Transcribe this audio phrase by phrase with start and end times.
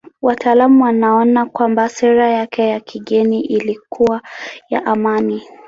[0.21, 4.21] Wataalamu wanaona kwamba sera yake ya kigeni ilikuwa
[4.69, 5.43] ya amani.